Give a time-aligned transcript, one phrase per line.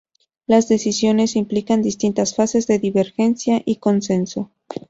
[0.47, 4.49] Las decisiones implican distintas fases de divergencia y consenso.